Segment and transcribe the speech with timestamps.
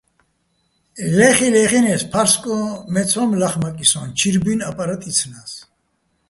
[1.17, 2.57] ლე́ხიჼ-ლეხინე́ს, ფა́რსკოჼ
[2.93, 5.51] მე ცო́მ ლახმაკიჼ სოჼ, ჩირ ბუ́ჲნი̆ აპარატ იცნა́ს.